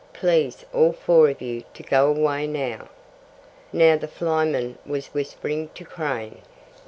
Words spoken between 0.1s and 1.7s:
Please all four of you